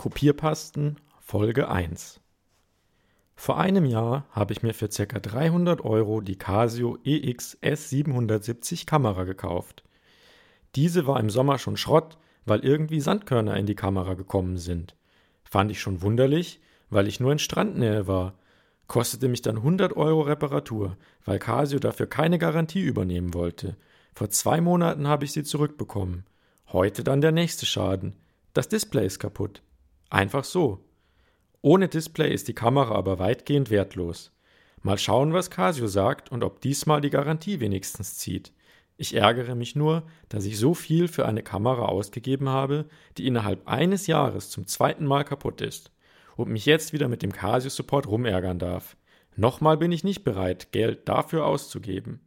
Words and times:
Kopierpasten 0.00 0.96
Folge 1.18 1.68
1 1.68 2.22
Vor 3.36 3.58
einem 3.58 3.84
Jahr 3.84 4.24
habe 4.30 4.54
ich 4.54 4.62
mir 4.62 4.72
für 4.72 4.88
ca. 4.88 5.04
300 5.04 5.84
Euro 5.84 6.22
die 6.22 6.38
Casio 6.38 6.96
EX 7.04 7.58
S770 7.60 8.86
Kamera 8.86 9.24
gekauft. 9.24 9.84
Diese 10.74 11.06
war 11.06 11.20
im 11.20 11.28
Sommer 11.28 11.58
schon 11.58 11.76
Schrott, 11.76 12.16
weil 12.46 12.60
irgendwie 12.60 13.02
Sandkörner 13.02 13.58
in 13.58 13.66
die 13.66 13.74
Kamera 13.74 14.14
gekommen 14.14 14.56
sind. 14.56 14.96
Fand 15.44 15.70
ich 15.70 15.82
schon 15.82 16.00
wunderlich, 16.00 16.62
weil 16.88 17.06
ich 17.06 17.20
nur 17.20 17.32
in 17.32 17.38
Strandnähe 17.38 18.06
war. 18.06 18.38
Kostete 18.86 19.28
mich 19.28 19.42
dann 19.42 19.58
100 19.58 19.94
Euro 19.98 20.22
Reparatur, 20.22 20.96
weil 21.26 21.38
Casio 21.38 21.78
dafür 21.78 22.06
keine 22.06 22.38
Garantie 22.38 22.80
übernehmen 22.80 23.34
wollte. 23.34 23.76
Vor 24.14 24.30
zwei 24.30 24.62
Monaten 24.62 25.06
habe 25.08 25.26
ich 25.26 25.32
sie 25.32 25.44
zurückbekommen. 25.44 26.24
Heute 26.68 27.04
dann 27.04 27.20
der 27.20 27.32
nächste 27.32 27.66
Schaden. 27.66 28.16
Das 28.54 28.66
Display 28.66 29.04
ist 29.04 29.18
kaputt. 29.18 29.60
Einfach 30.10 30.44
so. 30.44 30.84
Ohne 31.62 31.88
Display 31.88 32.32
ist 32.32 32.48
die 32.48 32.54
Kamera 32.54 32.94
aber 32.94 33.18
weitgehend 33.18 33.70
wertlos. 33.70 34.32
Mal 34.82 34.98
schauen, 34.98 35.32
was 35.32 35.50
Casio 35.50 35.86
sagt 35.86 36.32
und 36.32 36.42
ob 36.42 36.60
diesmal 36.60 37.00
die 37.00 37.10
Garantie 37.10 37.60
wenigstens 37.60 38.16
zieht. 38.16 38.52
Ich 38.96 39.14
ärgere 39.14 39.54
mich 39.54 39.76
nur, 39.76 40.02
dass 40.28 40.44
ich 40.44 40.58
so 40.58 40.74
viel 40.74 41.06
für 41.06 41.26
eine 41.26 41.42
Kamera 41.42 41.86
ausgegeben 41.86 42.48
habe, 42.48 42.86
die 43.16 43.26
innerhalb 43.26 43.68
eines 43.68 44.06
Jahres 44.06 44.50
zum 44.50 44.66
zweiten 44.66 45.06
Mal 45.06 45.24
kaputt 45.24 45.60
ist 45.60 45.92
und 46.36 46.50
mich 46.50 46.66
jetzt 46.66 46.92
wieder 46.92 47.08
mit 47.08 47.22
dem 47.22 47.32
Casio 47.32 47.70
Support 47.70 48.06
rumärgern 48.08 48.58
darf. 48.58 48.96
Nochmal 49.36 49.76
bin 49.76 49.92
ich 49.92 50.04
nicht 50.04 50.24
bereit, 50.24 50.72
Geld 50.72 51.08
dafür 51.08 51.46
auszugeben. 51.46 52.20